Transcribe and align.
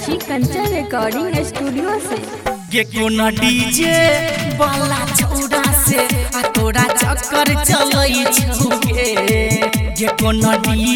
Recording 0.00 1.34
studio 1.46 1.98
से। 2.00 2.16
के 2.72 2.82
कोना 2.84 3.28
डीजे 3.30 3.94
वाला 4.58 4.98
छौड़ा 5.14 5.62
से, 5.82 5.98
आ 6.38 6.42
तोरा 6.54 6.82
चक्कर 6.82 7.48
चलई 7.64 8.24
छौगे। 8.24 9.14
के 9.98 10.06
कोना 10.22 10.52
डीजे 10.56 10.87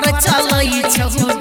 चक्कर 0.00 0.20
चलै 0.24 0.82
छौगे 0.94 1.39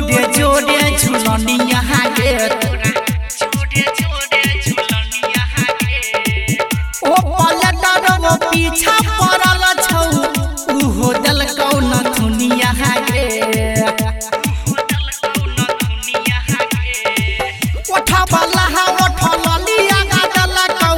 जोड़े 0.00 0.22
जोड़े 0.36 0.78
झुलनिया 0.98 1.80
गे 2.18 2.32
ओ 7.08 7.16
पलटर 7.36 8.06
वो 8.24 8.32
पीछा 8.44 8.94
पड़ल 9.18 9.64
छौ, 9.84 10.02
उहो 10.76 11.12
दलकौ 11.26 11.70
न 11.80 11.92
दुनिया 12.16 12.72
गे 13.10 13.26
ओठा 17.96 18.22
वाला 18.32 18.64
हा 18.76 18.84
ओठा 19.04 19.30
ललिया 19.44 20.00
गा 20.12 20.22
दलकौ 20.36 20.92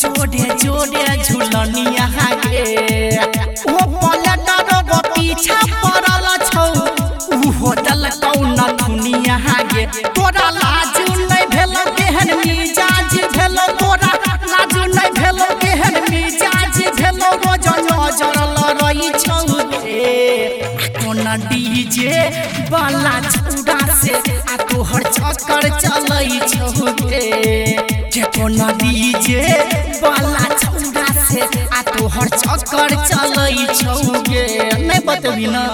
जोड़े 0.00 0.44
जोड़े 0.64 1.06
झुलनिया 1.24 2.06
गे 2.44 2.66
ओ 3.72 3.78
पलटर 3.96 4.23
डीजे 21.84 22.68
वाला 22.72 23.12
चूड़ा 23.28 23.78
से 24.00 24.12
आ 24.16 24.56
तोहर 24.70 25.02
चक्कर 25.16 25.68
चलई 25.80 26.38
छौ 26.48 26.92
के 27.04 28.22
कोन 28.36 28.56
डीजे 28.80 29.42
वाला 30.02 30.44
चूड़ा 30.62 31.04
से 31.28 31.40
आ 31.42 31.82
तोहर 31.92 32.28
चक्कर 32.40 32.94
चलई 33.04 33.66
छौ 33.80 34.00
गे 34.28 34.46
नै 34.86 34.98
बतबी 35.06 35.46
ना। 35.56 35.64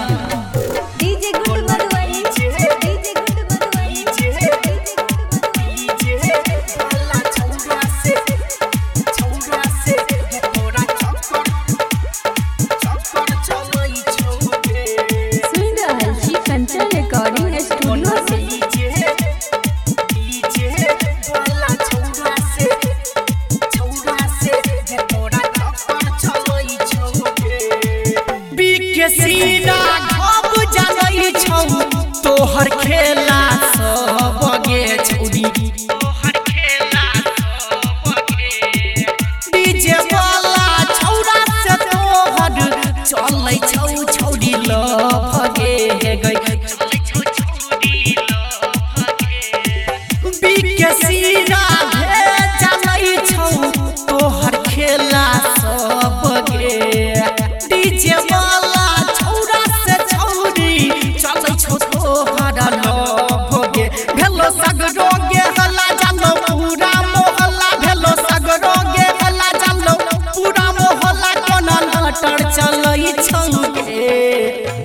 सगरो 64.59 65.09
गे 65.31 65.43
हल्ला 65.59 65.87
जानो 66.01 66.31
पूरा 66.47 66.91
मोहल्ला 67.11 67.69
भेलो 67.83 68.13
सगरो 68.29 68.73
गे 68.95 69.07
हल्ला 69.23 69.49
जानो 69.63 69.93
पूरा 70.35 70.65
मोहल्ला 70.79 71.31
कोना 71.47 71.77
नटर 71.93 72.43
चलै 72.57 73.11
छौ 73.27 73.43
गे 73.77 74.09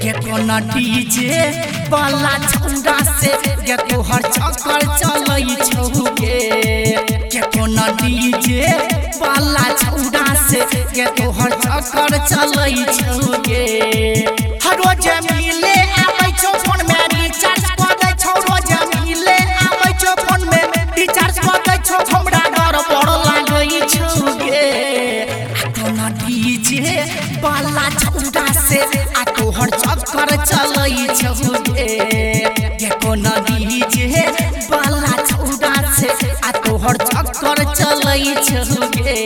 गे 0.04 0.12
कोना 0.26 0.58
डीजे 0.72 1.40
वाला 1.94 2.34
छौरा 2.50 2.96
से 3.20 3.32
गे 3.66 3.76
तोहर 3.90 4.22
चक्कर 4.36 4.86
चलै 5.02 5.56
छौ 5.68 5.88
गे 6.20 6.38
गे 7.34 7.40
कोना 7.56 7.86
डीजे 8.02 8.60
वाला 9.22 9.64
छौरा 9.82 10.24
से 10.48 10.60
गे 10.96 11.06
तोहर 11.20 11.58
चक्कर 11.66 12.18
चलै 12.32 12.72
छौ 12.98 13.42
गे 13.48 13.64
हर 14.66 14.76
रोज 14.82 15.08
डीजे 27.42 27.42
वाला 27.44 27.88
छौरा 27.98 28.46
से 28.68 28.80
आ 29.20 29.24
तोहर 29.36 29.70
चक्कर 29.82 30.30
चलै 30.44 31.06
छौ 31.20 31.52
गे 31.68 31.88
गे 32.80 32.88
कोना 33.04 33.34
डीजे 33.48 34.24
वाला 34.70 35.12
छौरा 35.30 35.74
से 35.98 36.08
आ 36.44 36.50
तोहर 36.64 36.96
चक्कर 37.12 37.64
चलै 37.74 38.34
छौ 38.48 38.90
गे 38.96 39.18